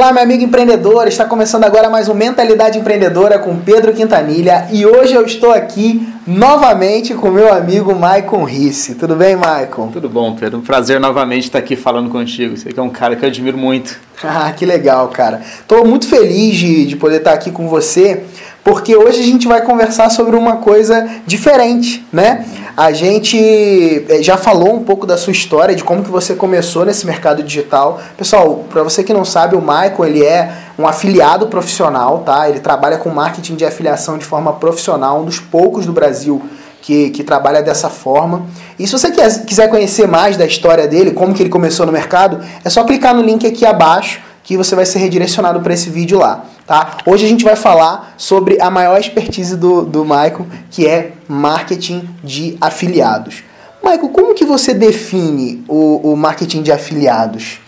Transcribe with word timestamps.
Olá, 0.00 0.14
meu 0.14 0.22
amigo 0.22 0.42
empreendedor. 0.42 1.06
Está 1.08 1.26
começando 1.26 1.64
agora 1.64 1.90
mais 1.90 2.08
um 2.08 2.14
Mentalidade 2.14 2.78
Empreendedora 2.78 3.38
com 3.38 3.54
Pedro 3.58 3.92
Quintanilha 3.92 4.66
e 4.72 4.86
hoje 4.86 5.12
eu 5.12 5.26
estou 5.26 5.52
aqui 5.52 6.08
novamente 6.26 7.12
com 7.12 7.30
meu 7.30 7.52
amigo 7.52 7.94
Maicon 7.94 8.44
Risse. 8.44 8.94
Tudo 8.94 9.14
bem, 9.14 9.36
Maicon? 9.36 9.88
Tudo 9.88 10.08
bom, 10.08 10.34
Pedro. 10.34 10.60
Um 10.60 10.62
prazer 10.62 10.98
novamente 10.98 11.44
estar 11.44 11.58
aqui 11.58 11.76
falando 11.76 12.08
contigo. 12.08 12.56
Você 12.56 12.72
que 12.72 12.80
é 12.80 12.82
um 12.82 12.88
cara 12.88 13.14
que 13.14 13.26
eu 13.26 13.28
admiro 13.28 13.58
muito. 13.58 14.00
Ah, 14.24 14.50
que 14.56 14.64
legal, 14.64 15.08
cara. 15.08 15.42
Estou 15.42 15.86
muito 15.86 16.08
feliz 16.08 16.56
de, 16.56 16.86
de 16.86 16.96
poder 16.96 17.18
estar 17.18 17.34
aqui 17.34 17.50
com 17.50 17.68
você 17.68 18.24
porque 18.70 18.94
hoje 18.94 19.18
a 19.18 19.24
gente 19.24 19.48
vai 19.48 19.62
conversar 19.62 20.10
sobre 20.10 20.36
uma 20.36 20.58
coisa 20.58 21.04
diferente, 21.26 22.06
né? 22.12 22.46
A 22.76 22.92
gente 22.92 23.36
eh, 23.36 24.22
já 24.22 24.36
falou 24.36 24.72
um 24.72 24.84
pouco 24.84 25.04
da 25.04 25.16
sua 25.16 25.32
história, 25.32 25.74
de 25.74 25.82
como 25.82 26.04
que 26.04 26.08
você 26.08 26.36
começou 26.36 26.84
nesse 26.84 27.04
mercado 27.04 27.42
digital. 27.42 28.00
Pessoal, 28.16 28.64
para 28.70 28.84
você 28.84 29.02
que 29.02 29.12
não 29.12 29.24
sabe, 29.24 29.56
o 29.56 29.60
Michael, 29.60 30.04
ele 30.04 30.24
é 30.24 30.52
um 30.78 30.86
afiliado 30.86 31.48
profissional, 31.48 32.20
tá? 32.20 32.48
Ele 32.48 32.60
trabalha 32.60 32.96
com 32.96 33.10
marketing 33.10 33.56
de 33.56 33.64
afiliação 33.64 34.16
de 34.16 34.24
forma 34.24 34.52
profissional, 34.52 35.20
um 35.20 35.24
dos 35.24 35.40
poucos 35.40 35.84
do 35.84 35.92
Brasil 35.92 36.40
que, 36.80 37.10
que 37.10 37.24
trabalha 37.24 37.60
dessa 37.64 37.90
forma. 37.90 38.46
E 38.78 38.86
se 38.86 38.92
você 38.92 39.10
quiser 39.44 39.68
conhecer 39.68 40.06
mais 40.06 40.36
da 40.36 40.46
história 40.46 40.86
dele, 40.86 41.10
como 41.10 41.34
que 41.34 41.42
ele 41.42 41.50
começou 41.50 41.84
no 41.86 41.90
mercado, 41.90 42.40
é 42.64 42.70
só 42.70 42.84
clicar 42.84 43.16
no 43.16 43.22
link 43.22 43.44
aqui 43.44 43.66
abaixo 43.66 44.20
que 44.44 44.56
você 44.56 44.74
vai 44.74 44.86
ser 44.86 44.98
redirecionado 44.98 45.60
para 45.60 45.74
esse 45.74 45.90
vídeo 45.90 46.18
lá, 46.18 46.44
tá? 46.66 46.98
Hoje 47.06 47.26
a 47.26 47.28
gente 47.28 47.44
vai 47.44 47.56
falar 47.56 48.14
sobre 48.16 48.60
a 48.60 48.70
maior 48.70 48.98
expertise 48.98 49.56
do, 49.56 49.84
do 49.84 50.04
Michael, 50.04 50.46
que 50.70 50.86
é 50.86 51.12
marketing 51.28 52.08
de 52.22 52.56
afiliados. 52.60 53.42
Michael, 53.82 54.08
como 54.10 54.34
que 54.34 54.44
você 54.44 54.74
define 54.74 55.64
o, 55.66 56.12
o 56.12 56.16
marketing 56.16 56.62
de 56.62 56.70
afiliados? 56.70 57.58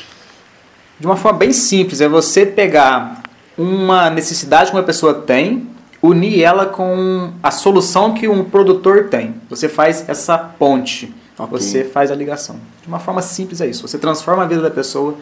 De 0.98 1.06
uma 1.06 1.16
forma 1.16 1.38
bem 1.38 1.52
simples, 1.52 2.00
é 2.00 2.08
você 2.08 2.46
pegar 2.46 3.22
uma 3.56 4.10
necessidade 4.10 4.70
que 4.70 4.76
uma 4.76 4.82
pessoa 4.82 5.14
tem, 5.14 5.68
unir 6.02 6.42
ela 6.42 6.66
com 6.66 7.32
a 7.42 7.50
solução 7.50 8.14
que 8.14 8.28
um 8.28 8.44
produtor 8.44 9.08
tem. 9.08 9.34
Você 9.48 9.68
faz 9.68 10.08
essa 10.08 10.36
ponte, 10.36 11.14
okay. 11.38 11.58
você 11.58 11.84
faz 11.84 12.10
a 12.10 12.14
ligação. 12.14 12.56
De 12.82 12.88
uma 12.88 12.98
forma 12.98 13.22
simples 13.22 13.60
é 13.60 13.66
isso. 13.66 13.86
Você 13.86 13.98
transforma 13.98 14.42
a 14.42 14.46
vida 14.46 14.62
da 14.62 14.70
pessoa 14.70 15.16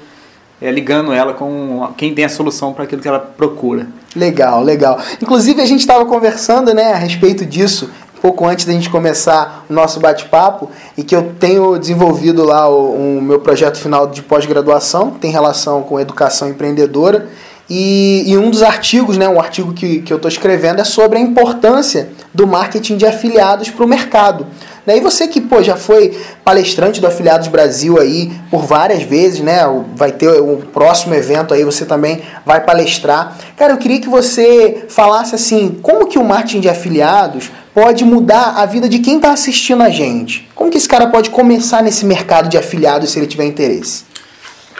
é, 0.60 0.70
ligando 0.70 1.12
ela 1.12 1.32
com 1.32 1.88
quem 1.96 2.14
tem 2.14 2.24
a 2.24 2.28
solução 2.28 2.72
para 2.72 2.84
aquilo 2.84 3.00
que 3.00 3.08
ela 3.08 3.18
procura. 3.18 3.86
Legal, 4.14 4.62
legal. 4.62 4.98
Inclusive 5.22 5.60
a 5.62 5.66
gente 5.66 5.80
estava 5.80 6.04
conversando 6.04 6.74
né, 6.74 6.92
a 6.92 6.96
respeito 6.96 7.46
disso 7.46 7.90
pouco 8.20 8.46
antes 8.46 8.64
da 8.64 8.72
gente 8.72 8.90
começar 8.90 9.64
o 9.68 9.72
nosso 9.72 9.98
bate-papo 9.98 10.70
e 10.96 11.02
que 11.02 11.16
eu 11.16 11.32
tenho 11.38 11.78
desenvolvido 11.78 12.44
lá 12.44 12.68
o, 12.68 13.18
o 13.18 13.22
meu 13.22 13.40
projeto 13.40 13.78
final 13.78 14.06
de 14.06 14.22
pós-graduação, 14.22 15.12
que 15.12 15.20
tem 15.20 15.30
relação 15.30 15.82
com 15.82 15.98
educação 15.98 16.48
empreendedora. 16.48 17.28
E, 17.68 18.24
e, 18.26 18.36
um 18.36 18.50
dos 18.50 18.64
artigos, 18.64 19.16
né, 19.16 19.28
um 19.28 19.40
artigo 19.40 19.72
que, 19.72 20.02
que 20.02 20.12
eu 20.12 20.16
estou 20.16 20.28
escrevendo 20.28 20.80
é 20.80 20.84
sobre 20.84 21.18
a 21.18 21.20
importância 21.20 22.10
do 22.34 22.46
marketing 22.46 22.96
de 22.96 23.06
afiliados 23.06 23.70
para 23.70 23.84
o 23.84 23.88
mercado. 23.88 24.46
Né? 24.90 24.96
E 24.96 25.00
você 25.00 25.28
que 25.28 25.40
pô, 25.40 25.62
já 25.62 25.76
foi 25.76 26.18
palestrante 26.44 27.00
do 27.00 27.06
Afiliados 27.06 27.46
Brasil 27.46 28.00
aí 28.00 28.32
por 28.50 28.64
várias 28.64 29.02
vezes, 29.02 29.38
né? 29.38 29.60
Vai 29.94 30.10
ter 30.10 30.28
o 30.28 30.56
próximo 30.72 31.14
evento 31.14 31.54
aí, 31.54 31.64
você 31.64 31.86
também 31.86 32.22
vai 32.44 32.60
palestrar. 32.60 33.36
Cara, 33.56 33.72
eu 33.72 33.78
queria 33.78 34.00
que 34.00 34.08
você 34.08 34.84
falasse 34.88 35.36
assim, 35.36 35.78
como 35.80 36.08
que 36.08 36.18
o 36.18 36.24
marketing 36.24 36.60
de 36.60 36.68
afiliados 36.68 37.52
pode 37.72 38.04
mudar 38.04 38.54
a 38.56 38.66
vida 38.66 38.88
de 38.88 38.98
quem 38.98 39.16
está 39.16 39.30
assistindo 39.30 39.82
a 39.84 39.90
gente? 39.90 40.48
Como 40.56 40.72
que 40.72 40.76
esse 40.76 40.88
cara 40.88 41.06
pode 41.06 41.30
começar 41.30 41.84
nesse 41.84 42.04
mercado 42.04 42.48
de 42.48 42.58
afiliados 42.58 43.10
se 43.10 43.18
ele 43.20 43.28
tiver 43.28 43.44
interesse? 43.44 44.04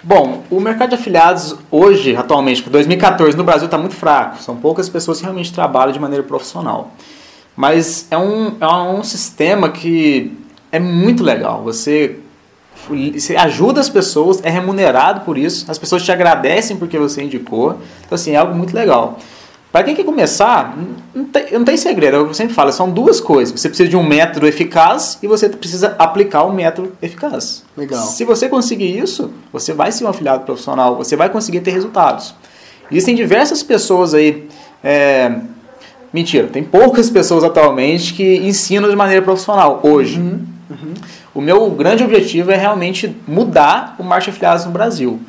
Bom, 0.03 0.43
o 0.51 0.59
mercado 0.59 0.89
de 0.89 0.97
afiliados 0.97 1.55
hoje, 1.71 2.17
atualmente, 2.17 2.69
2014, 2.69 3.37
no 3.37 3.45
Brasil 3.45 3.67
está 3.67 3.79
muito 3.79 3.95
fraco. 3.95 4.43
São 4.43 4.57
poucas 4.57 4.89
pessoas 4.89 5.19
que 5.19 5.25
realmente 5.25 5.53
trabalham 5.53 5.93
de 5.93 6.01
maneira 6.01 6.25
profissional. 6.25 6.91
Mas 7.61 8.07
é 8.11 8.17
um, 8.17 8.57
é 8.59 8.67
um 8.67 9.05
sistema 9.05 9.69
que 9.69 10.33
é 10.73 10.79
muito 10.79 11.23
legal. 11.23 11.63
Você, 11.63 12.17
você 12.89 13.37
ajuda 13.37 13.83
as 13.83 13.89
pessoas, 13.91 14.41
é 14.43 14.49
remunerado 14.49 15.27
por 15.27 15.37
isso, 15.37 15.71
as 15.71 15.77
pessoas 15.77 16.03
te 16.03 16.11
agradecem 16.11 16.79
porque 16.79 16.99
você 16.99 17.23
indicou. 17.23 17.77
Então, 18.07 18.15
assim, 18.17 18.31
é 18.31 18.37
algo 18.37 18.55
muito 18.55 18.75
legal. 18.75 19.19
Para 19.71 19.85
quem 19.85 19.95
quer 19.95 20.05
começar, 20.05 20.75
não 21.15 21.25
tem, 21.27 21.53
não 21.53 21.63
tem 21.63 21.77
segredo, 21.77 22.17
eu 22.17 22.33
sempre 22.33 22.55
falo, 22.55 22.73
são 22.73 22.91
duas 22.91 23.21
coisas. 23.21 23.53
Você 23.61 23.69
precisa 23.69 23.91
de 23.91 23.97
um 23.97 24.03
método 24.03 24.47
eficaz 24.47 25.19
e 25.23 25.27
você 25.27 25.47
precisa 25.47 25.95
aplicar 25.99 26.47
um 26.47 26.55
método 26.55 26.97
eficaz. 27.03 27.63
Legal. 27.77 28.03
Se 28.07 28.25
você 28.25 28.49
conseguir 28.49 28.99
isso, 28.99 29.31
você 29.53 29.75
vai 29.75 29.93
ser 29.93 30.07
um 30.07 30.09
afiliado 30.09 30.47
profissional, 30.47 30.97
você 30.97 31.15
vai 31.15 31.29
conseguir 31.29 31.61
ter 31.61 31.73
resultados. 31.73 32.35
Existem 32.91 33.15
diversas 33.15 33.63
pessoas 33.63 34.15
aí 34.15 34.49
é, 34.83 35.31
Mentira, 36.13 36.49
tem 36.49 36.63
poucas 36.63 37.09
pessoas 37.09 37.45
atualmente 37.45 38.15
que 38.15 38.37
ensinam 38.39 38.89
de 38.89 38.97
maneira 38.97 39.23
profissional 39.23 39.81
hoje. 39.83 40.19
Uhum, 40.19 40.45
uhum. 40.71 40.95
O 41.33 41.41
meu 41.41 41.71
grande 41.71 42.03
objetivo 42.03 42.51
é 42.51 42.57
realmente 42.57 43.17
mudar 43.27 43.95
o 43.99 44.03
marketing 44.03 44.31
afiliados 44.31 44.65
no 44.65 44.73
Brasil. 44.73 45.21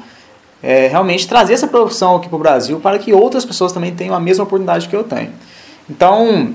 É 0.64 0.88
realmente 0.88 1.28
trazer 1.28 1.54
essa 1.54 1.68
profissão 1.68 2.16
aqui 2.16 2.28
para 2.28 2.36
o 2.36 2.40
Brasil 2.40 2.80
para 2.80 2.98
que 2.98 3.14
outras 3.14 3.46
pessoas 3.46 3.72
também 3.72 3.94
tenham 3.94 4.16
a 4.16 4.20
mesma 4.20 4.44
oportunidade 4.44 4.88
que 4.88 4.96
eu 4.96 5.04
tenho. 5.04 5.32
Então, 5.90 6.54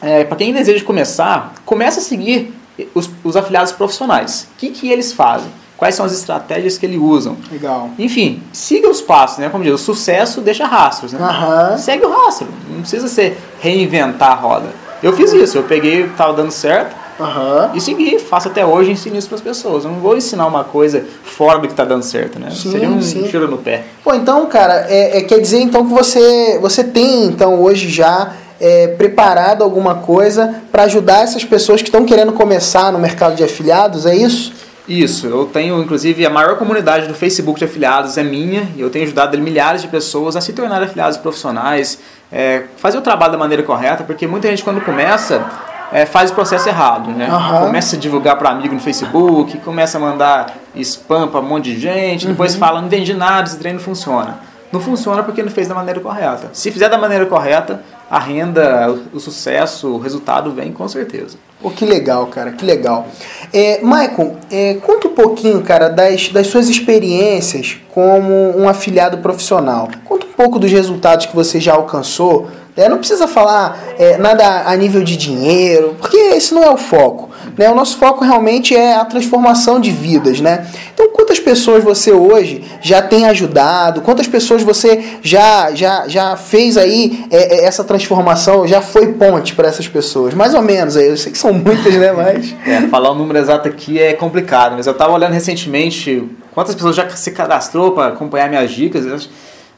é, 0.00 0.24
para 0.24 0.36
quem 0.36 0.52
deseja 0.52 0.84
começar, 0.84 1.54
comece 1.64 2.00
a 2.00 2.02
seguir 2.02 2.52
os, 2.94 3.10
os 3.22 3.36
afiliados 3.36 3.72
profissionais. 3.72 4.48
O 4.54 4.58
que, 4.58 4.70
que 4.70 4.90
eles 4.90 5.12
fazem? 5.12 5.50
Quais 5.80 5.94
são 5.94 6.04
as 6.04 6.12
estratégias 6.12 6.76
que 6.76 6.84
ele 6.84 6.98
usam. 6.98 7.38
Legal. 7.50 7.88
Enfim, 7.98 8.42
siga 8.52 8.86
os 8.86 9.00
passos, 9.00 9.38
né? 9.38 9.48
Como 9.48 9.64
diz, 9.64 9.72
o 9.72 9.78
sucesso 9.78 10.42
deixa 10.42 10.66
rastros, 10.66 11.14
né? 11.14 11.18
Uhum. 11.20 11.78
Segue 11.78 12.04
o 12.04 12.10
rastro, 12.10 12.46
não 12.68 12.82
precisa 12.82 13.08
ser 13.08 13.38
reinventar 13.60 14.32
a 14.32 14.34
roda. 14.34 14.66
Eu 15.02 15.14
fiz 15.14 15.32
isso, 15.32 15.56
eu 15.56 15.62
peguei, 15.62 16.04
estava 16.04 16.34
dando 16.34 16.50
certo, 16.50 16.94
uhum. 17.18 17.70
e 17.72 17.80
segui, 17.80 18.18
faço 18.18 18.48
até 18.48 18.64
hoje, 18.64 18.90
ensino 18.90 19.16
isso 19.16 19.28
para 19.28 19.36
as 19.36 19.40
pessoas. 19.40 19.86
Eu 19.86 19.92
não 19.92 20.00
vou 20.00 20.14
ensinar 20.14 20.46
uma 20.46 20.64
coisa 20.64 21.02
fora 21.24 21.58
do 21.58 21.66
que 21.66 21.72
está 21.72 21.86
dando 21.86 22.02
certo, 22.02 22.38
né? 22.38 22.50
Sim, 22.50 22.72
Seria 22.72 22.88
um 22.90 23.00
sim. 23.00 23.22
tiro 23.22 23.48
no 23.50 23.56
pé. 23.56 23.84
Pô, 24.04 24.12
então, 24.12 24.44
cara, 24.44 24.84
é, 24.86 25.16
é, 25.16 25.22
quer 25.22 25.40
dizer 25.40 25.60
então 25.60 25.86
que 25.86 25.94
você, 25.94 26.58
você 26.60 26.84
tem 26.84 27.24
então 27.24 27.58
hoje 27.58 27.88
já 27.88 28.32
é, 28.60 28.88
preparado 28.88 29.64
alguma 29.64 29.94
coisa 29.94 30.56
para 30.70 30.82
ajudar 30.82 31.22
essas 31.22 31.42
pessoas 31.42 31.80
que 31.80 31.88
estão 31.88 32.04
querendo 32.04 32.34
começar 32.34 32.92
no 32.92 32.98
mercado 32.98 33.34
de 33.34 33.42
afiliados, 33.42 34.04
é 34.04 34.14
isso? 34.14 34.52
Isso, 34.90 35.28
eu 35.28 35.46
tenho 35.46 35.80
inclusive 35.80 36.26
a 36.26 36.30
maior 36.30 36.56
comunidade 36.56 37.06
do 37.06 37.14
Facebook 37.14 37.60
de 37.60 37.64
afiliados 37.64 38.18
é 38.18 38.24
minha 38.24 38.68
e 38.74 38.80
eu 38.80 38.90
tenho 38.90 39.04
ajudado 39.04 39.38
milhares 39.38 39.82
de 39.82 39.86
pessoas 39.86 40.34
a 40.34 40.40
se 40.40 40.52
tornar 40.52 40.82
afiliados 40.82 41.16
profissionais, 41.16 42.00
é, 42.32 42.64
fazer 42.76 42.98
o 42.98 43.00
trabalho 43.00 43.30
da 43.30 43.38
maneira 43.38 43.62
correta, 43.62 44.02
porque 44.02 44.26
muita 44.26 44.48
gente 44.48 44.64
quando 44.64 44.80
começa 44.80 45.46
é, 45.92 46.04
faz 46.04 46.32
o 46.32 46.34
processo 46.34 46.68
errado, 46.68 47.12
né? 47.12 47.28
Uhum. 47.32 47.66
Começa 47.66 47.94
a 47.94 47.98
divulgar 48.00 48.36
para 48.36 48.50
amigo 48.50 48.74
no 48.74 48.80
Facebook, 48.80 49.58
começa 49.58 49.96
a 49.96 50.00
mandar 50.00 50.56
spam 50.74 51.28
para 51.28 51.38
um 51.38 51.44
monte 51.44 51.72
de 51.72 51.80
gente, 51.80 52.26
uhum. 52.26 52.32
depois 52.32 52.56
fala 52.56 52.80
não 52.80 52.88
entendi 52.88 53.14
nada, 53.14 53.46
esse 53.46 53.58
treino 53.58 53.78
não 53.78 53.84
funciona. 53.84 54.38
Não 54.72 54.80
funciona 54.80 55.22
porque 55.22 55.40
não 55.40 55.50
fez 55.50 55.68
da 55.68 55.74
maneira 55.74 56.00
correta. 56.00 56.50
Se 56.52 56.72
fizer 56.72 56.88
da 56.88 56.98
maneira 56.98 57.26
correta, 57.26 57.80
a 58.10 58.18
renda, 58.18 58.92
o 59.14 59.20
sucesso, 59.20 59.86
o 59.86 59.98
resultado 59.98 60.50
vem 60.50 60.72
com 60.72 60.88
certeza. 60.88 61.38
Pô, 61.62 61.70
que 61.70 61.84
legal, 61.84 62.26
cara, 62.26 62.50
que 62.50 62.64
legal. 62.64 63.06
É, 63.52 63.80
Michael, 63.82 64.36
é, 64.50 64.74
conta 64.74 65.06
um 65.06 65.14
pouquinho, 65.14 65.62
cara, 65.62 65.88
das, 65.88 66.28
das 66.30 66.48
suas 66.48 66.68
experiências 66.68 67.76
como 67.94 68.58
um 68.58 68.68
afiliado 68.68 69.18
profissional. 69.18 69.88
Conta 70.04 70.26
um 70.26 70.32
pouco 70.32 70.58
dos 70.58 70.72
resultados 70.72 71.26
que 71.26 71.36
você 71.36 71.60
já 71.60 71.74
alcançou. 71.74 72.48
É, 72.76 72.88
não 72.88 72.98
precisa 72.98 73.28
falar 73.28 73.78
é, 73.96 74.16
nada 74.16 74.64
a 74.68 74.74
nível 74.74 75.04
de 75.04 75.16
dinheiro, 75.16 75.94
porque 76.00 76.16
esse 76.16 76.52
não 76.52 76.64
é 76.64 76.70
o 76.70 76.78
foco. 76.78 77.29
Né? 77.56 77.70
O 77.70 77.74
nosso 77.74 77.96
foco 77.96 78.24
realmente 78.24 78.74
é 78.74 78.94
a 78.94 79.04
transformação 79.04 79.80
de 79.80 79.90
vidas. 79.90 80.40
Né? 80.40 80.66
Então, 80.92 81.10
quantas 81.12 81.38
pessoas 81.38 81.82
você 81.84 82.12
hoje 82.12 82.64
já 82.80 83.02
tem 83.02 83.26
ajudado? 83.26 84.00
Quantas 84.00 84.26
pessoas 84.26 84.62
você 84.62 85.18
já, 85.22 85.74
já, 85.74 86.08
já 86.08 86.36
fez 86.36 86.76
aí 86.76 87.24
é, 87.30 87.60
é 87.60 87.64
essa 87.64 87.84
transformação? 87.84 88.66
Já 88.66 88.80
foi 88.80 89.12
ponte 89.12 89.54
para 89.54 89.68
essas 89.68 89.88
pessoas? 89.88 90.34
Mais 90.34 90.54
ou 90.54 90.62
menos 90.62 90.96
aí. 90.96 91.08
Eu 91.08 91.16
sei 91.16 91.32
que 91.32 91.38
são 91.38 91.52
muitas, 91.52 91.94
né? 91.94 92.12
Mas... 92.12 92.54
É, 92.70 92.82
falar 92.88 93.10
o 93.10 93.14
número 93.14 93.38
exato 93.38 93.66
aqui 93.68 93.98
é 93.98 94.12
complicado, 94.12 94.76
mas 94.76 94.86
eu 94.86 94.92
estava 94.92 95.12
olhando 95.12 95.32
recentemente 95.32 96.24
quantas 96.52 96.74
pessoas 96.74 96.94
já 96.94 97.08
se 97.08 97.30
cadastrou 97.32 97.92
para 97.92 98.08
acompanhar 98.08 98.48
minhas 98.48 98.70
dicas. 98.70 99.04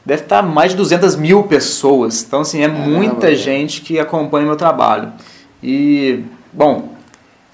Deve 0.05 0.23
estar 0.23 0.41
tá 0.41 0.43
mais 0.43 0.71
de 0.71 0.77
200 0.77 1.15
mil 1.15 1.43
pessoas. 1.43 2.23
Então, 2.23 2.41
assim, 2.41 2.61
é 2.61 2.67
muita 2.67 3.33
gente 3.35 3.81
que 3.81 3.99
acompanha 3.99 4.43
o 4.43 4.47
meu 4.47 4.57
trabalho. 4.57 5.13
E, 5.61 6.23
bom, 6.51 6.92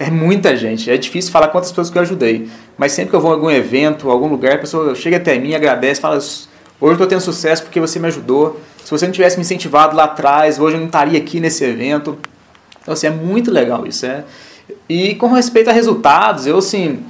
é 0.00 0.10
muita 0.10 0.56
gente. 0.56 0.90
É 0.90 0.96
difícil 0.96 1.30
falar 1.30 1.48
quantas 1.48 1.70
pessoas 1.70 1.90
que 1.90 1.98
eu 1.98 2.02
ajudei. 2.02 2.48
Mas 2.78 2.92
sempre 2.92 3.10
que 3.10 3.16
eu 3.16 3.20
vou 3.20 3.30
a 3.30 3.34
algum 3.34 3.50
evento, 3.50 4.10
algum 4.10 4.28
lugar, 4.28 4.54
a 4.54 4.58
pessoa 4.58 4.94
chega 4.94 5.18
até 5.18 5.38
mim, 5.38 5.54
agradece, 5.54 6.00
fala: 6.00 6.16
Hoje 6.16 6.46
eu 6.80 6.92
estou 6.92 7.06
tendo 7.06 7.20
sucesso 7.20 7.62
porque 7.62 7.78
você 7.78 7.98
me 7.98 8.08
ajudou. 8.08 8.58
Se 8.82 8.90
você 8.90 9.04
não 9.04 9.12
tivesse 9.12 9.36
me 9.36 9.42
incentivado 9.42 9.94
lá 9.94 10.04
atrás, 10.04 10.58
hoje 10.58 10.76
eu 10.76 10.80
não 10.80 10.86
estaria 10.86 11.18
aqui 11.18 11.38
nesse 11.38 11.62
evento. 11.64 12.18
Então, 12.80 12.94
assim, 12.94 13.08
é 13.08 13.10
muito 13.10 13.50
legal 13.50 13.86
isso. 13.86 14.06
É. 14.06 14.24
E 14.88 15.14
com 15.16 15.28
respeito 15.28 15.68
a 15.68 15.72
resultados, 15.72 16.46
eu, 16.46 16.56
assim. 16.56 17.04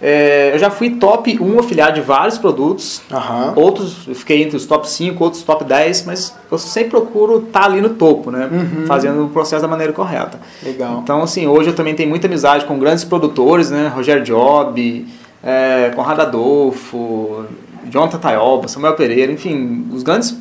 É, 0.00 0.50
eu 0.52 0.58
já 0.58 0.68
fui 0.68 0.90
top 0.90 1.38
1 1.40 1.58
afiliado 1.58 1.94
de 1.94 2.00
vários 2.02 2.36
produtos. 2.36 3.00
Aham. 3.10 3.54
Outros, 3.56 4.06
eu 4.06 4.14
fiquei 4.14 4.42
entre 4.42 4.56
os 4.56 4.66
top 4.66 4.88
5, 4.88 5.22
outros 5.24 5.42
top 5.42 5.64
10, 5.64 6.04
mas 6.04 6.36
eu 6.50 6.58
sempre 6.58 6.90
procuro 6.90 7.38
estar 7.46 7.64
ali 7.64 7.80
no 7.80 7.90
topo, 7.90 8.30
né? 8.30 8.48
Fazendo 8.86 9.24
o 9.24 9.28
processo 9.28 9.62
da 9.62 9.68
maneira 9.68 9.92
correta. 9.92 10.38
Legal. 10.62 11.00
Então, 11.02 11.22
assim, 11.22 11.46
hoje 11.46 11.70
eu 11.70 11.74
também 11.74 11.94
tenho 11.94 12.08
muita 12.10 12.26
amizade 12.26 12.66
com 12.66 12.78
grandes 12.78 13.04
produtores, 13.04 13.70
né? 13.70 13.90
Rogério 13.94 14.22
Job, 14.22 15.06
é, 15.42 15.90
Conrado 15.94 16.20
Adolfo, 16.20 17.44
Jonathan 17.88 18.18
Taioba, 18.18 18.68
Samuel 18.68 18.94
Pereira, 18.94 19.32
enfim, 19.32 19.88
os 19.92 20.02
grandes 20.02 20.36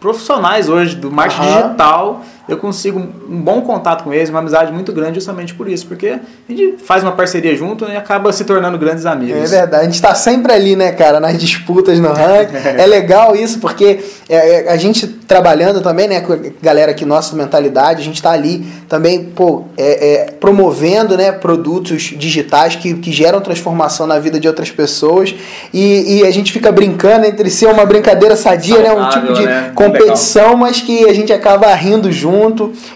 profissionais 0.00 0.68
hoje 0.68 0.96
do 0.96 1.10
marketing 1.10 1.42
Aham. 1.42 1.62
digital, 1.62 2.22
eu 2.50 2.58
consigo 2.58 2.98
um 2.98 3.40
bom 3.40 3.60
contato 3.62 4.04
com 4.04 4.12
eles, 4.12 4.28
uma 4.28 4.40
amizade 4.40 4.72
muito 4.72 4.92
grande 4.92 5.14
justamente 5.14 5.54
por 5.54 5.68
isso, 5.68 5.86
porque 5.86 6.08
a 6.08 6.52
gente 6.52 6.76
faz 6.84 7.02
uma 7.02 7.12
parceria 7.12 7.54
junto 7.54 7.84
né, 7.84 7.94
e 7.94 7.96
acaba 7.96 8.32
se 8.32 8.44
tornando 8.44 8.76
grandes 8.78 9.06
amigos. 9.06 9.52
É 9.52 9.60
verdade, 9.60 9.82
a 9.82 9.84
gente 9.84 10.02
tá 10.02 10.14
sempre 10.14 10.52
ali, 10.52 10.74
né, 10.74 10.92
cara, 10.92 11.20
nas 11.20 11.38
disputas 11.38 11.98
no 11.98 12.08
ranking. 12.08 12.56
é 12.76 12.86
legal 12.86 13.36
isso, 13.36 13.58
porque 13.60 14.00
é, 14.28 14.66
é, 14.66 14.72
a 14.72 14.76
gente 14.76 15.06
trabalhando 15.06 15.80
também, 15.80 16.08
né, 16.08 16.20
com 16.20 16.32
a 16.32 16.38
galera 16.60 16.90
aqui 16.90 17.04
nossa 17.04 17.36
mentalidade, 17.36 18.00
a 18.00 18.04
gente 18.04 18.20
tá 18.20 18.32
ali 18.32 18.66
também, 18.88 19.24
pô, 19.24 19.64
é, 19.76 20.12
é, 20.12 20.30
promovendo, 20.32 21.16
né, 21.16 21.30
produtos 21.30 22.02
digitais 22.16 22.74
que, 22.74 22.94
que 22.94 23.12
geram 23.12 23.40
transformação 23.40 24.06
na 24.06 24.18
vida 24.18 24.40
de 24.40 24.48
outras 24.48 24.70
pessoas 24.70 25.34
e, 25.72 26.18
e 26.18 26.26
a 26.26 26.30
gente 26.30 26.52
fica 26.52 26.72
brincando 26.72 27.26
entre 27.26 27.48
si, 27.48 27.64
é 27.64 27.70
uma 27.70 27.86
brincadeira 27.86 28.34
sadia, 28.34 28.78
né, 28.78 28.92
um 28.92 28.96
Saudável, 28.96 29.20
tipo 29.20 29.34
de 29.34 29.46
né? 29.46 29.72
competição, 29.74 30.56
mas 30.56 30.80
que 30.80 31.08
a 31.08 31.12
gente 31.12 31.32
acaba 31.32 31.72
rindo 31.74 32.10
junto 32.10 32.39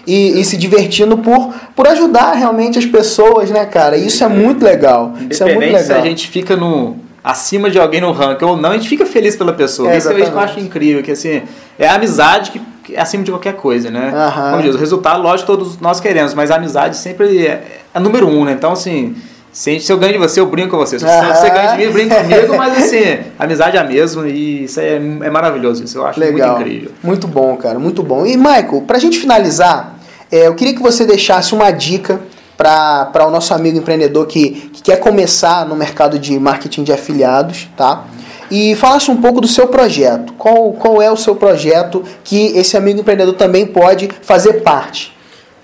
e, 0.05 0.39
e 0.39 0.45
se 0.45 0.57
divertindo 0.57 1.17
por, 1.17 1.53
por 1.75 1.87
ajudar 1.87 2.33
realmente 2.33 2.79
as 2.79 2.85
pessoas, 2.85 3.49
né, 3.49 3.65
cara? 3.65 3.97
Isso 3.97 4.23
é 4.23 4.27
muito 4.27 4.63
legal. 4.63 5.13
Isso 5.29 5.43
é 5.43 5.47
muito 5.47 5.57
Independente 5.57 5.83
se 5.83 5.89
legal. 5.89 6.03
a 6.03 6.07
gente 6.07 6.27
fica 6.29 6.55
no 6.55 6.97
acima 7.23 7.71
de 7.71 7.79
alguém 7.79 7.99
no 7.99 8.11
ranking 8.11 8.45
ou 8.45 8.55
não, 8.55 8.69
a 8.69 8.73
gente 8.73 8.87
fica 8.87 9.03
feliz 9.03 9.35
pela 9.35 9.51
pessoa. 9.51 9.91
É, 9.91 9.97
Isso 9.97 10.09
é 10.09 10.13
que 10.13 10.21
eu 10.21 10.39
acho 10.39 10.59
incrível, 10.59 11.01
que 11.01 11.11
assim, 11.11 11.41
é 11.79 11.87
a 11.87 11.95
amizade 11.95 12.51
que 12.51 12.61
é 12.93 13.01
acima 13.01 13.23
de 13.23 13.31
qualquer 13.31 13.55
coisa, 13.55 13.89
né? 13.89 14.13
Como 14.51 14.61
diz, 14.61 14.75
o 14.75 14.77
resultado, 14.77 15.23
lógico, 15.23 15.47
todos 15.47 15.79
nós 15.79 15.99
queremos, 15.99 16.35
mas 16.35 16.51
a 16.51 16.55
amizade 16.57 16.97
sempre 16.97 17.47
é, 17.47 17.81
é 17.91 17.99
número 17.99 18.27
um, 18.27 18.45
né? 18.45 18.51
Então, 18.51 18.71
assim, 18.71 19.15
se, 19.55 19.69
a 19.69 19.73
gente- 19.73 19.85
se 19.85 19.91
eu 19.93 19.97
ganho 19.97 20.13
de 20.13 20.19
você, 20.19 20.39
eu 20.39 20.45
brinco 20.45 20.71
com 20.71 20.77
você. 20.77 20.99
Se 20.99 21.05
você 21.05 21.49
ganha 21.49 21.71
de 21.71 21.77
mim, 21.77 21.83
eu 21.83 21.93
brinco 21.93 22.13
comigo, 22.13 22.57
mas 22.57 22.77
assim, 22.83 23.19
amizade 23.39 23.77
é 23.77 23.79
a 23.79 23.83
mesma 23.85 24.27
e 24.27 24.65
isso 24.65 24.79
é, 24.81 24.95
é 24.95 25.29
maravilhoso. 25.29 25.83
Isso 25.83 25.97
eu 25.97 26.05
acho 26.05 26.19
Legal. 26.19 26.49
muito 26.49 26.61
incrível. 26.61 26.91
Muito 27.01 27.27
bom, 27.27 27.55
cara, 27.55 27.79
muito 27.79 28.03
bom. 28.03 28.25
E, 28.25 28.35
Michael, 28.35 28.83
pra 28.85 28.99
gente 28.99 29.17
finalizar, 29.17 29.95
é, 30.29 30.47
eu 30.47 30.55
queria 30.55 30.73
que 30.75 30.81
você 30.81 31.05
deixasse 31.05 31.55
uma 31.55 31.71
dica 31.71 32.19
para 32.57 33.25
o 33.25 33.31
nosso 33.31 33.53
amigo 33.53 33.77
empreendedor 33.77 34.25
que, 34.27 34.69
que 34.73 34.81
quer 34.83 34.97
começar 34.97 35.65
no 35.65 35.75
mercado 35.75 36.19
de 36.19 36.37
marketing 36.37 36.83
de 36.83 36.91
afiliados, 36.91 37.69
tá? 37.77 38.03
E 38.51 38.75
falasse 38.75 39.09
um 39.09 39.17
pouco 39.17 39.39
do 39.41 39.47
seu 39.47 39.67
projeto. 39.67 40.33
Qual, 40.33 40.73
qual 40.73 41.01
é 41.01 41.09
o 41.09 41.17
seu 41.17 41.33
projeto 41.35 42.03
que 42.25 42.47
esse 42.57 42.75
amigo 42.77 42.99
empreendedor 42.99 43.33
também 43.35 43.65
pode 43.65 44.09
fazer 44.21 44.61
parte? 44.61 45.15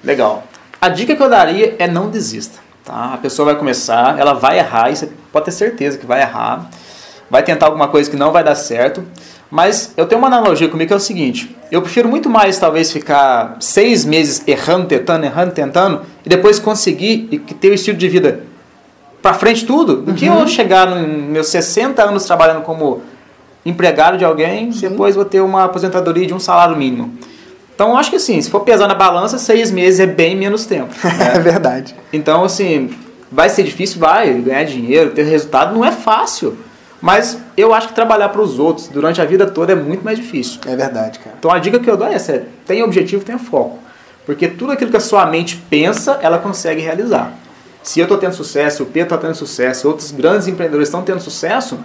Legal. 0.03 0.43
A 0.79 0.89
dica 0.89 1.15
que 1.15 1.21
eu 1.21 1.29
daria 1.29 1.75
é 1.77 1.87
não 1.87 2.09
desista. 2.09 2.60
Tá? 2.83 3.13
A 3.13 3.17
pessoa 3.17 3.47
vai 3.47 3.55
começar, 3.55 4.19
ela 4.19 4.33
vai 4.33 4.59
errar, 4.59 4.91
e 4.91 4.95
você 4.95 5.09
pode 5.31 5.45
ter 5.45 5.51
certeza 5.51 5.97
que 5.97 6.05
vai 6.05 6.21
errar. 6.21 6.69
Vai 7.29 7.43
tentar 7.43 7.67
alguma 7.67 7.87
coisa 7.87 8.09
que 8.09 8.17
não 8.17 8.31
vai 8.31 8.43
dar 8.43 8.55
certo. 8.55 9.03
Mas 9.49 9.93
eu 9.97 10.05
tenho 10.05 10.19
uma 10.19 10.27
analogia 10.27 10.67
comigo 10.69 10.87
que 10.87 10.93
é 10.93 10.97
o 10.97 10.99
seguinte: 10.99 11.55
eu 11.71 11.81
prefiro 11.81 12.07
muito 12.07 12.29
mais, 12.29 12.57
talvez, 12.57 12.91
ficar 12.91 13.57
seis 13.59 14.05
meses 14.05 14.41
errando, 14.47 14.87
tentando, 14.87 15.25
errando, 15.25 15.51
tentando, 15.51 16.01
e 16.25 16.29
depois 16.29 16.59
conseguir 16.59 17.27
e 17.31 17.37
ter 17.39 17.69
o 17.69 17.73
estilo 17.73 17.97
de 17.97 18.07
vida 18.07 18.43
pra 19.21 19.33
frente 19.33 19.65
tudo, 19.65 19.97
do 19.97 20.13
que 20.13 20.25
eu 20.25 20.47
chegar 20.47 20.87
nos 20.87 21.07
meus 21.07 21.47
60 21.47 22.01
anos 22.01 22.25
trabalhando 22.25 22.63
como 22.63 23.01
empregado 23.65 24.17
de 24.17 24.25
alguém, 24.25 24.69
depois 24.71 25.15
vou 25.15 25.25
ter 25.25 25.41
uma 25.41 25.65
aposentadoria 25.65 26.25
de 26.25 26.33
um 26.33 26.39
salário 26.39 26.75
mínimo. 26.75 27.13
Então, 27.81 27.97
acho 27.97 28.11
que 28.11 28.17
assim, 28.17 28.39
se 28.39 28.47
for 28.47 28.59
pesar 28.59 28.87
na 28.87 28.93
balança, 28.93 29.39
seis 29.39 29.71
meses 29.71 29.99
é 29.99 30.05
bem 30.05 30.35
menos 30.35 30.67
tempo. 30.67 30.93
É 31.03 31.33
né? 31.33 31.39
verdade. 31.39 31.95
então, 32.13 32.43
assim, 32.43 32.91
vai 33.31 33.49
ser 33.49 33.63
difícil, 33.63 33.99
vai, 33.99 34.31
ganhar 34.35 34.63
dinheiro, 34.65 35.09
ter 35.09 35.23
resultado, 35.23 35.73
não 35.73 35.83
é 35.83 35.91
fácil. 35.91 36.55
Mas 37.01 37.39
eu 37.57 37.73
acho 37.73 37.87
que 37.87 37.95
trabalhar 37.95 38.29
para 38.29 38.39
os 38.39 38.59
outros 38.59 38.87
durante 38.87 39.19
a 39.19 39.25
vida 39.25 39.47
toda 39.47 39.71
é 39.71 39.75
muito 39.75 40.05
mais 40.05 40.19
difícil. 40.19 40.59
É 40.67 40.75
verdade, 40.75 41.17
cara. 41.17 41.35
Então, 41.39 41.49
a 41.49 41.57
dica 41.57 41.79
que 41.79 41.89
eu 41.89 41.97
dou 41.97 42.05
é 42.05 42.13
essa: 42.13 42.43
tenha 42.67 42.85
objetivo, 42.85 43.25
tenha 43.25 43.39
foco. 43.39 43.79
Porque 44.27 44.47
tudo 44.47 44.73
aquilo 44.73 44.91
que 44.91 44.97
a 44.97 44.99
sua 44.99 45.25
mente 45.25 45.59
pensa, 45.67 46.19
ela 46.21 46.37
consegue 46.37 46.81
realizar. 46.81 47.33
Se 47.81 47.99
eu 47.99 48.03
estou 48.03 48.19
tendo 48.19 48.35
sucesso, 48.35 48.83
o 48.83 48.85
Pedro 48.85 49.15
está 49.15 49.17
tendo 49.17 49.33
sucesso, 49.33 49.87
outros 49.87 50.11
grandes 50.11 50.47
empreendedores 50.47 50.87
estão 50.87 51.01
tendo 51.01 51.19
sucesso, 51.19 51.79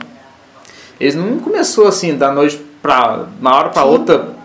eles 1.01 1.15
não 1.15 1.39
começou 1.39 1.87
assim 1.87 2.15
da 2.15 2.31
noite 2.31 2.63
para 2.83 3.25
uma 3.41 3.57
hora 3.57 3.71
para 3.71 3.85
outra. 3.85 4.36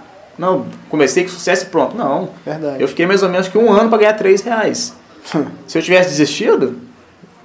Não, 0.41 0.65
comecei 0.89 1.23
com 1.23 1.29
sucesso 1.29 1.65
e 1.65 1.67
pronto. 1.67 1.95
Não. 1.95 2.31
Verdade. 2.43 2.81
Eu 2.81 2.87
fiquei 2.87 3.05
mais 3.05 3.21
ou 3.21 3.29
menos 3.29 3.47
que 3.47 3.59
um 3.59 3.71
ano 3.71 3.89
para 3.89 3.99
ganhar 3.99 4.13
três 4.13 4.41
reais. 4.41 4.91
Se 5.67 5.77
eu 5.77 5.83
tivesse 5.83 6.09
desistido, 6.09 6.79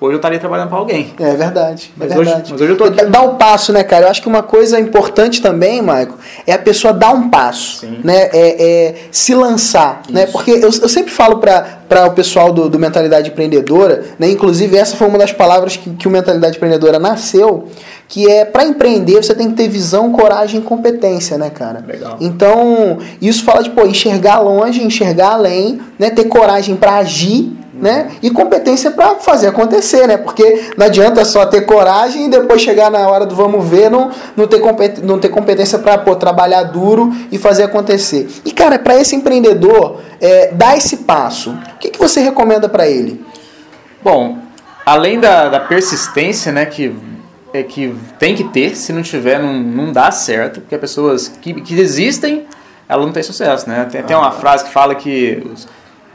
hoje 0.00 0.12
eu 0.14 0.16
estaria 0.16 0.38
trabalhando 0.38 0.68
para 0.68 0.78
alguém. 0.78 1.14
É 1.18 1.34
verdade, 1.34 1.92
é 1.94 2.04
Mas 2.04 2.10
hoje- 2.16 2.24
verdade. 2.24 2.52
mas 2.52 2.60
hoje 2.60 2.72
eu 2.72 2.76
tô 2.76 2.84
aqui- 2.84 3.04
Dá 3.06 3.22
um 3.22 3.34
passo, 3.36 3.72
né, 3.72 3.82
cara? 3.82 4.06
Eu 4.06 4.10
acho 4.10 4.20
que 4.22 4.28
uma 4.28 4.42
coisa 4.42 4.78
importante 4.78 5.40
também, 5.40 5.80
Maico, 5.82 6.16
é 6.46 6.52
a 6.52 6.58
pessoa 6.58 6.92
dar 6.92 7.12
um 7.14 7.28
passo, 7.30 7.78
Sim. 7.80 7.98
né? 8.04 8.28
É, 8.32 8.64
é 8.64 8.94
se 9.10 9.34
lançar, 9.34 10.02
né? 10.10 10.26
Porque 10.26 10.50
eu, 10.50 10.60
eu 10.62 10.88
sempre 10.88 11.10
falo 11.12 11.38
para 11.38 12.06
o 12.06 12.10
pessoal 12.10 12.52
do, 12.52 12.68
do 12.68 12.78
Mentalidade 12.78 13.30
Empreendedora, 13.30 14.04
né? 14.18 14.28
Inclusive 14.30 14.76
essa 14.76 14.96
foi 14.96 15.06
uma 15.08 15.18
das 15.18 15.32
palavras 15.32 15.76
que, 15.76 15.90
que 15.90 16.06
o 16.08 16.10
Mentalidade 16.10 16.56
Empreendedora 16.56 16.98
nasceu, 16.98 17.64
que 18.08 18.30
é 18.30 18.44
para 18.44 18.64
empreender 18.64 19.16
você 19.22 19.34
tem 19.34 19.48
que 19.50 19.56
ter 19.56 19.68
visão, 19.68 20.12
coragem 20.12 20.60
e 20.60 20.62
competência, 20.62 21.36
né, 21.38 21.50
cara? 21.50 21.84
Legal. 21.86 22.16
Então, 22.20 22.98
isso 23.20 23.42
fala 23.44 23.62
de, 23.62 23.70
pô, 23.70 23.84
enxergar 23.86 24.38
longe, 24.40 24.82
enxergar 24.82 25.30
além, 25.32 25.80
né? 25.98 26.10
Ter 26.10 26.24
coragem 26.24 26.76
para 26.76 26.96
agir, 26.96 27.56
né? 27.80 28.10
E 28.22 28.30
competência 28.30 28.90
para 28.90 29.16
fazer 29.16 29.48
acontecer, 29.48 30.06
né? 30.06 30.16
Porque 30.16 30.70
não 30.76 30.86
adianta 30.86 31.24
só 31.24 31.44
ter 31.46 31.62
coragem 31.62 32.26
e 32.26 32.30
depois 32.30 32.62
chegar 32.62 32.90
na 32.90 33.06
hora 33.08 33.26
do 33.26 33.34
vamos 33.34 33.66
ver, 33.68 33.90
não, 33.90 34.10
não, 34.36 34.46
ter, 34.46 34.60
compet, 34.60 35.00
não 35.02 35.18
ter 35.18 35.28
competência 35.28 35.78
para 35.78 35.98
trabalhar 36.16 36.62
duro 36.64 37.12
e 37.30 37.38
fazer 37.38 37.64
acontecer. 37.64 38.28
E, 38.44 38.52
cara, 38.52 38.78
para 38.78 38.96
esse 38.96 39.14
empreendedor 39.14 40.00
é, 40.20 40.52
dar 40.52 40.76
esse 40.76 40.98
passo, 40.98 41.50
o 41.50 41.78
que, 41.78 41.90
que 41.90 41.98
você 41.98 42.20
recomenda 42.20 42.68
para 42.68 42.88
ele? 42.88 43.24
Bom, 44.02 44.38
além 44.84 45.20
da, 45.20 45.48
da 45.48 45.60
persistência, 45.60 46.52
né, 46.52 46.64
que, 46.64 46.94
é 47.52 47.62
que 47.62 47.94
tem 48.18 48.34
que 48.34 48.44
ter, 48.44 48.76
se 48.76 48.92
não 48.92 49.02
tiver, 49.02 49.38
não, 49.38 49.52
não 49.52 49.92
dá 49.92 50.10
certo, 50.10 50.60
porque 50.60 50.74
as 50.74 50.80
pessoas 50.80 51.28
que, 51.28 51.52
que 51.60 51.74
desistem, 51.74 52.46
ela 52.88 53.04
não 53.04 53.12
tem 53.12 53.22
sucesso, 53.22 53.68
né? 53.68 53.86
Tem, 53.90 54.02
tem 54.02 54.16
uma 54.16 54.30
frase 54.30 54.64
que 54.64 54.70
fala 54.70 54.94
que 54.94 55.42
os, 55.52 55.66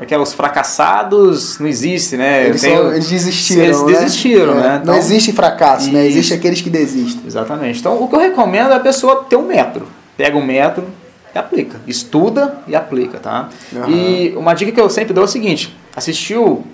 como 0.01 0.05
é 0.05 0.05
que 0.07 0.15
é, 0.15 0.17
os 0.17 0.33
fracassados 0.33 1.59
não 1.59 1.67
existem, 1.67 2.17
né? 2.17 2.47
Eles, 2.47 2.61
Tem 2.61 2.75
são- 2.75 2.91
eles 2.91 3.07
desistiram. 3.07 3.63
Eles 3.63 3.81
né? 3.83 3.93
desistiram, 3.93 4.53
É, 4.53 4.55
né? 4.55 4.69
Não 4.77 4.81
Então- 4.81 4.95
existe 4.95 5.31
fracasso, 5.31 5.91
né? 5.91 6.07
Isso. 6.07 6.17
Existe 6.17 6.33
aqueles 6.33 6.59
que 6.59 6.71
desistem. 6.71 7.21
Exatamente. 7.27 7.79
Então, 7.79 8.01
o 8.01 8.07
que 8.07 8.15
eu 8.15 8.19
recomendo 8.19 8.71
é 8.71 8.75
a 8.75 8.79
pessoa 8.79 9.25
ter 9.29 9.35
um 9.35 9.45
método. 9.45 9.85
Pega 10.17 10.35
um 10.35 10.43
método 10.43 10.87
e 11.35 11.37
aplica. 11.37 11.79
Estuda 11.85 12.57
e 12.67 12.75
aplica, 12.75 13.19
tá? 13.19 13.49
Aham. 13.75 13.89
E 13.89 14.33
uma 14.35 14.55
dica 14.55 14.71
que 14.71 14.81
eu 14.81 14.89
sempre 14.89 15.13
dou 15.13 15.23
é 15.23 15.25
o 15.25 15.29
seguinte: 15.29 15.77
assistiu 15.95 16.65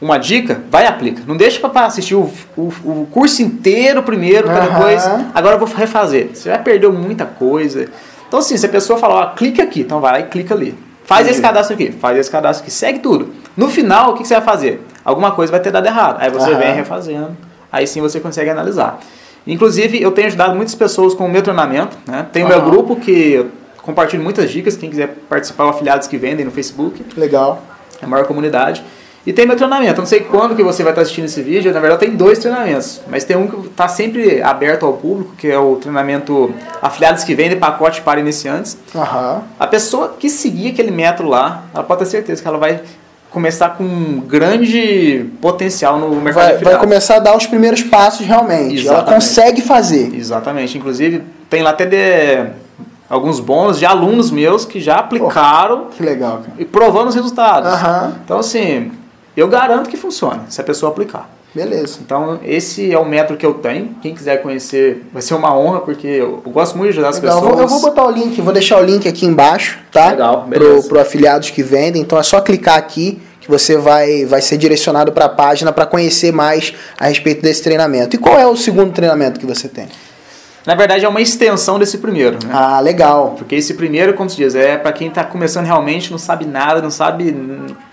uma 0.00 0.16
dica, 0.18 0.62
vai 0.70 0.84
e 0.84 0.86
aplica. 0.86 1.22
Não 1.26 1.36
deixa 1.36 1.60
para 1.68 1.84
assistir 1.86 2.14
o, 2.14 2.30
o, 2.56 2.72
o 2.84 3.08
curso 3.10 3.42
inteiro 3.42 4.02
primeiro, 4.02 4.44
para 4.48 4.64
Aham. 4.64 4.78
depois. 4.78 5.04
Agora 5.34 5.56
eu 5.56 5.58
vou 5.58 5.68
refazer. 5.68 6.30
Você 6.32 6.48
vai 6.48 6.62
perder 6.62 6.88
muita 6.90 7.26
coisa. 7.26 7.86
Então, 8.26 8.38
assim, 8.38 8.56
se 8.56 8.64
a 8.64 8.68
pessoa 8.70 8.98
falar, 8.98 9.14
ó, 9.14 9.26
clica 9.34 9.62
aqui, 9.62 9.80
então 9.80 10.00
vai 10.00 10.12
lá 10.12 10.20
e 10.20 10.24
clica 10.24 10.54
ali. 10.54 10.85
Faz 11.06 11.20
Entendi. 11.20 11.32
esse 11.34 11.42
cadastro 11.42 11.74
aqui, 11.74 11.92
faz 11.92 12.18
esse 12.18 12.30
cadastro 12.30 12.64
aqui, 12.64 12.72
segue 12.72 12.98
tudo. 12.98 13.32
No 13.56 13.68
final, 13.68 14.10
o 14.10 14.14
que 14.14 14.22
que 14.22 14.28
você 14.28 14.34
vai 14.34 14.42
fazer? 14.42 14.84
Alguma 15.04 15.30
coisa 15.30 15.52
vai 15.52 15.60
ter 15.60 15.70
dado 15.70 15.86
errado. 15.86 16.16
Aí 16.20 16.28
você 16.30 16.50
Aham. 16.50 16.58
vem 16.58 16.74
refazendo, 16.74 17.36
aí 17.70 17.86
sim 17.86 18.00
você 18.00 18.18
consegue 18.18 18.50
analisar. 18.50 18.98
Inclusive, 19.46 20.02
eu 20.02 20.10
tenho 20.10 20.26
ajudado 20.26 20.56
muitas 20.56 20.74
pessoas 20.74 21.14
com 21.14 21.24
o 21.26 21.28
meu 21.28 21.40
treinamento. 21.42 21.96
Né? 22.06 22.26
Tem 22.32 22.42
o 22.44 22.48
meu 22.48 22.60
grupo 22.62 22.96
que 22.96 23.34
eu 23.34 23.50
compartilho 23.80 24.20
muitas 24.22 24.50
dicas. 24.50 24.76
Quem 24.76 24.90
quiser 24.90 25.14
participar, 25.28 25.68
afiliados 25.70 26.08
que 26.08 26.16
vendem 26.16 26.44
no 26.44 26.50
Facebook, 26.50 27.04
Legal. 27.16 27.62
é 28.02 28.04
a 28.04 28.08
maior 28.08 28.26
comunidade. 28.26 28.82
E 29.26 29.32
tem 29.32 29.44
meu 29.44 29.56
treinamento. 29.56 29.98
Não 30.00 30.06
sei 30.06 30.20
quando 30.20 30.54
que 30.54 30.62
você 30.62 30.82
vai 30.84 30.92
estar 30.92 31.02
assistindo 31.02 31.24
esse 31.24 31.42
vídeo. 31.42 31.72
Na 31.72 31.80
verdade, 31.80 32.00
tem 32.00 32.10
dois 32.14 32.38
treinamentos. 32.38 33.00
Mas 33.08 33.24
tem 33.24 33.36
um 33.36 33.48
que 33.48 33.66
está 33.66 33.88
sempre 33.88 34.40
aberto 34.40 34.86
ao 34.86 34.92
público, 34.92 35.34
que 35.36 35.48
é 35.48 35.58
o 35.58 35.76
treinamento 35.76 36.54
Afiliados 36.80 37.24
que 37.24 37.34
Vendem, 37.34 37.58
pacote 37.58 38.02
para 38.02 38.20
iniciantes. 38.20 38.78
Aham. 38.94 39.42
A 39.58 39.66
pessoa 39.66 40.14
que 40.18 40.30
seguir 40.30 40.68
aquele 40.70 40.92
método 40.92 41.28
lá, 41.28 41.64
ela 41.74 41.82
pode 41.82 42.00
ter 42.00 42.06
certeza 42.06 42.40
que 42.40 42.46
ela 42.46 42.56
vai 42.58 42.80
começar 43.28 43.70
com 43.70 43.82
um 43.84 44.20
grande 44.20 45.26
potencial 45.42 45.98
no 45.98 46.08
mercado 46.08 46.24
de 46.24 46.34
Vai, 46.34 46.44
vai 46.46 46.54
afiliados. 46.54 46.80
começar 46.80 47.16
a 47.16 47.18
dar 47.18 47.36
os 47.36 47.46
primeiros 47.46 47.82
passos 47.82 48.24
realmente. 48.24 48.86
Ela 48.86 48.98
Exatamente. 48.98 49.14
consegue 49.14 49.60
fazer. 49.60 50.14
Exatamente. 50.14 50.78
Inclusive, 50.78 51.22
tem 51.50 51.62
lá 51.62 51.70
até 51.70 51.84
de, 51.84 52.46
alguns 53.10 53.40
bônus 53.40 53.78
de 53.78 53.84
alunos 53.84 54.30
meus 54.30 54.64
que 54.64 54.80
já 54.80 54.96
aplicaram 54.96 55.86
Que 55.96 56.02
legal, 56.02 56.38
cara. 56.38 56.52
e 56.58 56.64
provando 56.64 57.08
os 57.08 57.14
resultados. 57.16 57.72
Aham. 57.72 58.14
Então, 58.24 58.38
assim, 58.38 58.92
eu 59.36 59.48
garanto 59.48 59.90
que 59.90 59.96
funciona 59.96 60.44
se 60.48 60.60
a 60.60 60.64
pessoa 60.64 60.90
aplicar. 60.90 61.30
Beleza. 61.54 62.00
Então, 62.04 62.38
esse 62.44 62.92
é 62.92 62.98
o 62.98 63.04
método 63.04 63.38
que 63.38 63.46
eu 63.46 63.54
tenho. 63.54 63.96
Quem 64.02 64.14
quiser 64.14 64.42
conhecer, 64.42 65.06
vai 65.10 65.22
ser 65.22 65.32
uma 65.34 65.56
honra, 65.58 65.80
porque 65.80 66.06
eu, 66.06 66.42
eu 66.44 66.52
gosto 66.52 66.76
muito 66.76 66.92
de 66.92 66.98
ajudar 66.98 67.08
as 67.08 67.20
Legal, 67.20 67.36
eu 67.36 67.42
pessoas. 67.42 67.56
vou, 67.56 67.64
eu 67.64 67.68
vou 67.68 67.80
botar 67.80 68.06
o 68.06 68.10
link, 68.10 68.40
vou 68.42 68.52
deixar 68.52 68.78
o 68.78 68.84
link 68.84 69.08
aqui 69.08 69.24
embaixo, 69.24 69.78
tá? 69.90 70.10
Legal, 70.10 70.42
pro, 70.42 70.50
beleza. 70.50 70.88
pro 70.88 71.00
afiliados 71.00 71.48
que 71.48 71.62
vendem. 71.62 72.02
Então 72.02 72.18
é 72.18 72.22
só 72.22 72.42
clicar 72.42 72.76
aqui 72.76 73.22
que 73.40 73.48
você 73.48 73.78
vai, 73.78 74.26
vai 74.26 74.42
ser 74.42 74.58
direcionado 74.58 75.12
para 75.12 75.26
a 75.26 75.28
página 75.28 75.72
para 75.72 75.86
conhecer 75.86 76.32
mais 76.32 76.74
a 76.98 77.06
respeito 77.06 77.40
desse 77.40 77.62
treinamento. 77.62 78.16
E 78.16 78.18
qual 78.18 78.38
é 78.38 78.46
o 78.46 78.56
segundo 78.56 78.92
treinamento 78.92 79.40
que 79.40 79.46
você 79.46 79.68
tem? 79.68 79.88
Na 80.66 80.74
verdade, 80.74 81.04
é 81.04 81.08
uma 81.08 81.20
extensão 81.20 81.78
desse 81.78 81.98
primeiro. 81.98 82.38
Né? 82.44 82.50
Ah, 82.52 82.80
legal. 82.80 83.36
Porque 83.38 83.54
esse 83.54 83.74
primeiro, 83.74 84.14
como 84.14 84.28
se 84.28 84.36
diz, 84.36 84.56
é 84.56 84.76
para 84.76 84.92
quem 84.92 85.06
está 85.06 85.22
começando 85.22 85.64
realmente, 85.64 86.10
não 86.10 86.18
sabe 86.18 86.44
nada, 86.44 86.82
não 86.82 86.90
sabe 86.90 87.34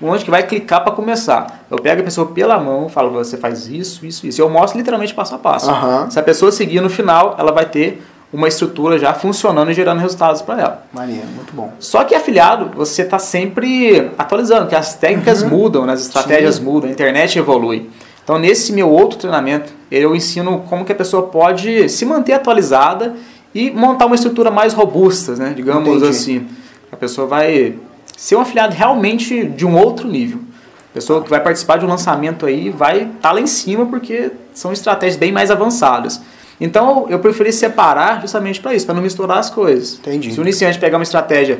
onde 0.01 0.25
que 0.25 0.31
vai 0.31 0.41
clicar 0.41 0.83
para 0.83 0.91
começar. 0.91 1.65
Eu 1.69 1.77
pego 1.77 2.01
a 2.01 2.03
pessoa 2.03 2.27
pela 2.27 2.59
mão, 2.59 2.89
falo, 2.89 3.11
você 3.11 3.37
faz 3.37 3.67
isso, 3.67 4.03
isso, 4.05 4.25
isso. 4.25 4.41
Eu 4.41 4.49
mostro 4.49 4.79
literalmente 4.79 5.13
passo 5.13 5.35
a 5.35 5.37
passo. 5.37 5.69
Aham. 5.69 6.09
Se 6.09 6.19
a 6.19 6.23
pessoa 6.23 6.51
seguir 6.51 6.81
no 6.81 6.89
final, 6.89 7.35
ela 7.37 7.51
vai 7.51 7.65
ter 7.65 8.01
uma 8.33 8.47
estrutura 8.47 8.97
já 8.97 9.13
funcionando 9.13 9.69
e 9.69 9.73
gerando 9.75 9.99
resultados 9.99 10.41
para 10.41 10.59
ela. 10.59 10.83
Maneiro, 10.91 11.27
muito 11.27 11.53
bom. 11.53 11.71
Só 11.79 12.03
que 12.03 12.15
afiliado, 12.15 12.71
você 12.75 13.03
está 13.03 13.19
sempre 13.19 14.11
atualizando, 14.17 14.67
que 14.67 14.75
as 14.75 14.95
técnicas 14.95 15.43
mudam, 15.43 15.85
né? 15.85 15.93
as 15.93 16.01
estratégias 16.01 16.55
Sim. 16.55 16.63
mudam, 16.63 16.89
a 16.89 16.91
internet 16.91 17.37
evolui. 17.37 17.91
Então, 18.23 18.39
nesse 18.39 18.71
meu 18.71 18.89
outro 18.89 19.17
treinamento, 19.17 19.71
eu 19.91 20.15
ensino 20.15 20.63
como 20.69 20.85
que 20.85 20.91
a 20.91 20.95
pessoa 20.95 21.23
pode 21.23 21.89
se 21.89 22.05
manter 22.05 22.33
atualizada 22.33 23.15
e 23.53 23.69
montar 23.69 24.05
uma 24.05 24.15
estrutura 24.15 24.49
mais 24.49 24.73
robusta, 24.73 25.35
né? 25.35 25.53
digamos 25.55 25.87
Entendi. 25.87 26.09
assim. 26.09 26.47
A 26.91 26.95
pessoa 26.95 27.27
vai 27.27 27.75
ser 28.15 28.35
um 28.35 28.41
afiliado 28.41 28.73
realmente 28.73 29.45
de 29.45 29.65
um 29.65 29.75
outro 29.77 30.07
nível. 30.07 30.39
A 30.91 30.93
pessoa 30.93 31.21
que 31.21 31.29
vai 31.29 31.41
participar 31.41 31.77
de 31.77 31.85
um 31.85 31.89
lançamento 31.89 32.45
aí 32.45 32.69
vai 32.69 33.09
estar 33.15 33.31
lá 33.31 33.41
em 33.41 33.47
cima 33.47 33.85
porque 33.85 34.31
são 34.53 34.71
estratégias 34.71 35.17
bem 35.17 35.31
mais 35.31 35.51
avançadas. 35.51 36.21
Então, 36.61 37.07
eu 37.09 37.19
preferi 37.19 37.51
separar 37.51 38.21
justamente 38.21 38.61
para 38.61 38.73
isso, 38.73 38.85
para 38.85 38.95
não 38.95 39.01
misturar 39.01 39.39
as 39.39 39.49
coisas. 39.49 39.95
Entendi. 39.95 40.31
Se 40.31 40.39
o 40.39 40.43
iniciante 40.43 40.79
pegar 40.79 40.97
uma 40.97 41.03
estratégia 41.03 41.59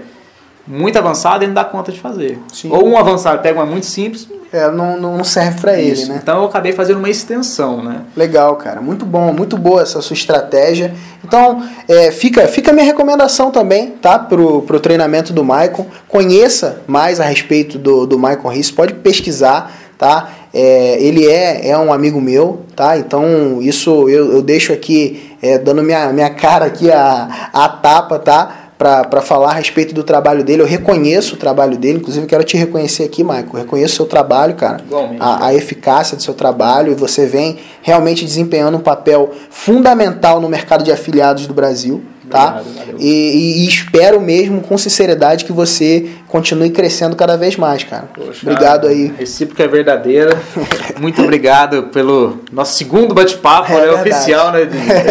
muito 0.65 0.97
avançada, 0.97 1.43
ele 1.43 1.47
não 1.47 1.55
dá 1.55 1.65
conta 1.65 1.91
de 1.91 1.99
fazer. 1.99 2.39
Sim. 2.53 2.69
Ou 2.71 2.87
um 2.87 2.97
avançado 2.97 3.41
pega 3.41 3.59
uma 3.59 3.65
muito 3.65 3.85
simples, 3.85 4.27
É, 4.53 4.69
não, 4.69 4.99
não 4.99 5.23
serve 5.23 5.59
para 5.59 5.79
ele, 5.79 6.05
né? 6.05 6.19
Então 6.21 6.41
eu 6.41 6.45
acabei 6.45 6.73
fazendo 6.73 6.97
uma 6.97 7.09
extensão, 7.09 7.83
né? 7.83 8.01
Legal, 8.15 8.55
cara. 8.55 8.79
Muito 8.81 9.03
bom, 9.03 9.33
muito 9.33 9.57
boa 9.57 9.81
essa 9.81 9.99
sua 9.99 10.13
estratégia. 10.13 10.93
Então, 11.25 11.63
é, 11.87 12.11
fica, 12.11 12.47
fica 12.47 12.69
a 12.69 12.73
minha 12.73 12.85
recomendação 12.85 13.49
também, 13.49 13.91
tá? 13.99 14.19
Pro, 14.19 14.61
pro 14.61 14.79
treinamento 14.79 15.33
do 15.33 15.43
Maicon. 15.43 15.87
Conheça 16.07 16.83
mais 16.85 17.19
a 17.19 17.25
respeito 17.25 17.79
do, 17.79 18.05
do 18.05 18.19
Maicon 18.19 18.49
Riss, 18.49 18.69
pode 18.69 18.93
pesquisar, 18.93 19.71
tá? 19.97 20.29
É, 20.53 21.01
ele 21.01 21.25
é, 21.25 21.69
é 21.69 21.77
um 21.79 21.91
amigo 21.91 22.21
meu, 22.21 22.61
tá? 22.75 22.95
Então, 22.95 23.59
isso 23.59 24.07
eu, 24.07 24.33
eu 24.33 24.41
deixo 24.43 24.71
aqui, 24.71 25.35
é, 25.41 25.57
dando 25.57 25.81
minha, 25.81 26.13
minha 26.13 26.29
cara 26.29 26.65
aqui 26.65 26.91
a, 26.91 27.49
a 27.51 27.67
tapa, 27.67 28.19
tá? 28.19 28.62
Para 28.77 29.21
falar 29.21 29.51
a 29.51 29.53
respeito 29.53 29.93
do 29.93 30.03
trabalho 30.03 30.43
dele. 30.43 30.61
Eu 30.61 30.65
reconheço 30.65 31.35
o 31.35 31.37
trabalho 31.37 31.77
dele, 31.77 31.99
inclusive 31.99 32.25
quero 32.25 32.43
te 32.43 32.57
reconhecer 32.57 33.03
aqui, 33.03 33.23
Michael. 33.23 33.47
Eu 33.53 33.59
reconheço 33.59 33.93
o 33.93 33.97
seu 33.97 34.05
trabalho, 34.05 34.55
cara. 34.55 34.81
Igualmente. 34.85 35.21
A, 35.21 35.47
a 35.47 35.55
eficácia 35.55 36.17
do 36.17 36.23
seu 36.23 36.33
trabalho 36.33 36.91
e 36.91 36.95
você 36.95 37.25
vem 37.25 37.59
realmente 37.81 38.25
desempenhando 38.25 38.77
um 38.77 38.81
papel 38.81 39.31
fundamental 39.49 40.41
no 40.41 40.49
mercado 40.49 40.83
de 40.83 40.91
afiliados 40.91 41.47
do 41.47 41.53
Brasil. 41.53 42.03
Tá? 42.29 42.59
Obrigado, 42.61 42.75
valeu. 42.77 42.95
E, 42.99 43.63
e- 43.63 43.67
espero 43.67 44.21
mesmo, 44.21 44.61
com 44.61 44.77
sinceridade, 44.77 45.45
que 45.45 45.51
você 45.51 46.09
continue 46.27 46.69
crescendo 46.69 47.15
cada 47.15 47.35
vez 47.37 47.57
mais, 47.57 47.83
cara. 47.83 48.05
Poxa, 48.13 48.39
Obrigado 48.43 48.87
aí. 48.87 49.13
Recíproca 49.17 49.63
é 49.63 49.67
verdadeira. 49.67 50.41
Muito 50.99 51.21
obrigado 51.21 51.83
pelo 51.91 52.39
nosso 52.51 52.75
segundo 52.77 53.13
bate-papo 53.13 53.73
É 53.73 53.85
né, 53.87 53.91
oficial, 53.91 54.51
né? 54.51 54.61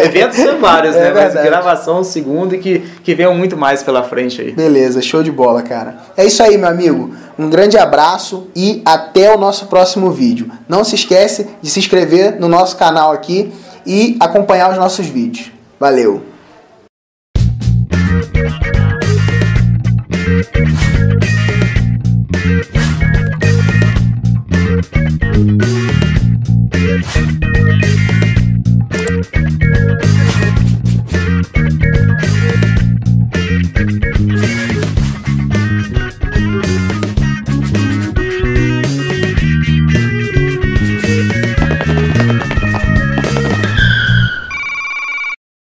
Eventos 0.03 0.37
são 0.37 0.59
vários, 0.59 0.95
É 0.97 0.99
né? 0.99 1.11
Mas 1.13 1.23
verdade. 1.33 1.47
gravação 1.47 1.99
um 1.99 2.03
segundo 2.03 2.55
e 2.55 2.57
que, 2.57 2.79
que 3.03 3.13
venham 3.13 3.35
muito 3.35 3.55
mais 3.55 3.83
pela 3.83 4.03
frente 4.03 4.41
aí. 4.41 4.51
Beleza, 4.51 5.01
show 5.01 5.21
de 5.23 5.31
bola, 5.31 5.61
cara. 5.61 5.97
É 6.17 6.25
isso 6.25 6.41
aí, 6.41 6.57
meu 6.57 6.69
amigo. 6.69 7.13
Um 7.37 7.49
grande 7.49 7.77
abraço 7.77 8.47
e 8.55 8.81
até 8.85 9.33
o 9.33 9.37
nosso 9.37 9.67
próximo 9.67 10.11
vídeo. 10.11 10.49
Não 10.67 10.83
se 10.83 10.95
esquece 10.95 11.47
de 11.61 11.69
se 11.69 11.79
inscrever 11.79 12.39
no 12.39 12.47
nosso 12.47 12.75
canal 12.75 13.11
aqui 13.11 13.51
e 13.85 14.17
acompanhar 14.19 14.71
os 14.71 14.77
nossos 14.77 15.05
vídeos. 15.05 15.51
Valeu! 15.79 16.32
Música 20.51 20.92